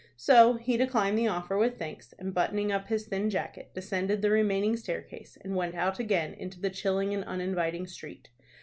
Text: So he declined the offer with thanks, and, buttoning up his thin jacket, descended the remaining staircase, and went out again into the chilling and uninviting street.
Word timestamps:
So 0.17 0.55
he 0.55 0.77
declined 0.77 1.15
the 1.15 1.27
offer 1.27 1.59
with 1.59 1.77
thanks, 1.77 2.11
and, 2.17 2.33
buttoning 2.33 2.71
up 2.71 2.87
his 2.87 3.05
thin 3.05 3.29
jacket, 3.29 3.69
descended 3.75 4.23
the 4.23 4.31
remaining 4.31 4.75
staircase, 4.75 5.37
and 5.41 5.55
went 5.55 5.75
out 5.75 5.99
again 5.99 6.33
into 6.33 6.59
the 6.59 6.71
chilling 6.71 7.13
and 7.13 7.23
uninviting 7.25 7.85
street. 7.85 8.29